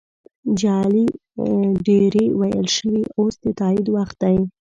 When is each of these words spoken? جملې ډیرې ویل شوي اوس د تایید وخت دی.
جملې 0.61 1.05
ډیرې 1.87 2.25
ویل 2.39 2.67
شوي 2.77 3.01
اوس 3.17 3.35
د 3.43 3.45
تایید 3.59 3.87
وخت 3.95 4.17
دی. 4.23 4.37